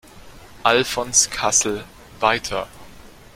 Alfons 0.65 1.29
Kassel“, 1.29 1.83
weiter. 2.21 2.65